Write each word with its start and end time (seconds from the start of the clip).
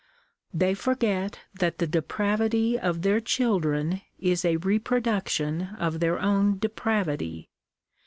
They 0.51 0.73
forget 0.73 1.41
that 1.53 1.77
the 1.77 1.85
depravity 1.85 2.75
of 2.75 3.03
their 3.03 3.19
children 3.19 4.01
is 4.17 4.43
a 4.43 4.57
reproduction 4.57 5.75
of 5.77 5.99
their 5.99 6.17
own 6.17 6.57
depravity. 6.57 7.51